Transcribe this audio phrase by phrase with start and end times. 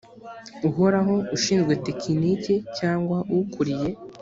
[0.69, 3.89] uhoraho ushinzwe tekiniki cyangwa ukuriye